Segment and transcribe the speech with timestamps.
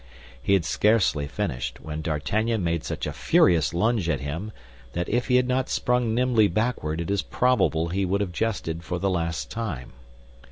[0.41, 4.51] He had scarcely finished, when D'Artagnan made such a furious lunge at him
[4.93, 8.83] that if he had not sprung nimbly backward, it is probable he would have jested
[8.83, 9.93] for the last time.